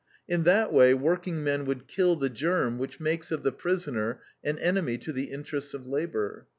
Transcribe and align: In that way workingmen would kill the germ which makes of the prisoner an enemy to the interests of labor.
In 0.27 0.45
that 0.45 0.73
way 0.73 0.95
workingmen 0.95 1.65
would 1.65 1.87
kill 1.87 2.15
the 2.15 2.27
germ 2.27 2.79
which 2.79 2.99
makes 2.99 3.29
of 3.31 3.43
the 3.43 3.51
prisoner 3.51 4.19
an 4.43 4.57
enemy 4.57 4.97
to 4.97 5.13
the 5.13 5.25
interests 5.25 5.75
of 5.75 5.85
labor. 5.85 6.47